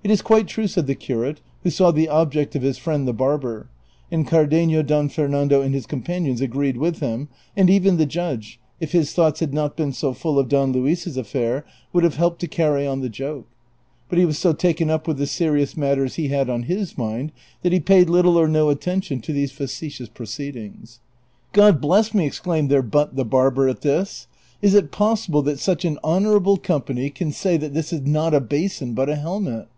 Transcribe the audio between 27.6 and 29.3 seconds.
CHAPTER XLV. 385 this is not a basin but a